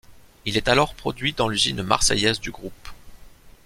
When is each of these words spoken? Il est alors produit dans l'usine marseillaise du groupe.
Il 0.45 0.57
est 0.57 0.67
alors 0.67 0.95
produit 0.95 1.33
dans 1.33 1.47
l'usine 1.47 1.83
marseillaise 1.83 2.39
du 2.39 2.49
groupe. 2.49 2.89